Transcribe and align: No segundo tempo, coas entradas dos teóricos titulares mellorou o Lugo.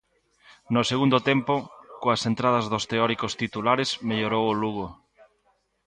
No 0.73 0.81
segundo 0.91 1.17
tempo, 1.29 1.53
coas 2.01 2.21
entradas 2.31 2.65
dos 2.71 2.87
teóricos 2.91 3.33
titulares 3.41 3.89
mellorou 4.09 4.43
o 4.51 4.57
Lugo. 4.61 4.87